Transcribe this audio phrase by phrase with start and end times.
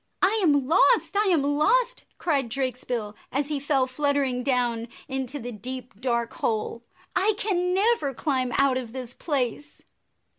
[0.23, 1.15] "I am lost!
[1.15, 6.81] I am lost!" cried Drakesbill, as he fell fluttering down into the deep, dark hole."
[7.15, 9.83] I can never climb out of this place